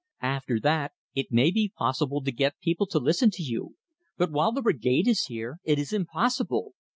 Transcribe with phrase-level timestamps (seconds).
[0.23, 3.75] After that, it may be possible to get people to listen to you.
[4.17, 6.73] But while the Brigade is here, it is impossible.